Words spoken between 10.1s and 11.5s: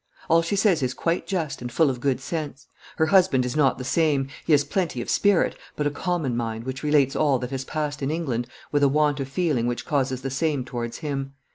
the same towards him.